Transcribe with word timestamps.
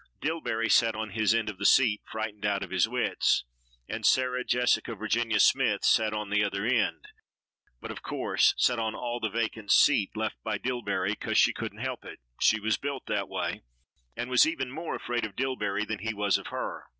Dillbery 0.19 0.67
sat 0.67 0.95
on 0.95 1.11
his 1.11 1.35
end 1.35 1.47
of 1.47 1.59
the 1.59 1.65
seat, 1.67 2.01
frightened 2.05 2.43
out 2.43 2.63
of 2.63 2.71
his 2.71 2.89
wits, 2.89 3.43
and 3.87 4.03
Sarah 4.03 4.43
Jessica 4.43 4.95
Virginia 4.95 5.39
Smythe 5.39 5.83
sat 5.83 6.11
on 6.11 6.31
the 6.31 6.43
other 6.43 6.65
end, 6.65 7.07
but, 7.79 7.91
of 7.91 8.01
course, 8.01 8.55
sat 8.57 8.79
on 8.79 8.95
all 8.95 9.19
the 9.19 9.29
vacant 9.29 9.71
seat 9.71 10.17
left 10.17 10.37
by 10.43 10.57
Dillbery, 10.57 11.13
'cause 11.19 11.37
she 11.37 11.53
couldn't 11.53 11.81
help 11.85 12.03
it, 12.03 12.19
she 12.41 12.59
was 12.59 12.77
built 12.77 13.05
that 13.05 13.29
way, 13.29 13.61
and 14.17 14.27
was 14.31 14.47
even 14.47 14.71
more 14.71 14.95
afraid 14.95 15.23
of 15.23 15.35
Dillbery 15.35 15.85
than 15.87 15.99
he 15.99 16.15
was 16.15 16.39
of 16.39 16.47
her. 16.47 16.87